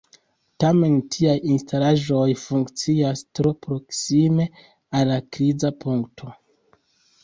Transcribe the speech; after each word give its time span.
Tamen 0.61 0.95
tiaj 1.15 1.35
instalaĵoj 1.57 2.23
funkcias 2.45 3.23
tro 3.41 3.55
proksime 3.69 4.51
al 4.65 5.11
la 5.15 5.23
kriza 5.35 5.77
punkto. 5.87 6.37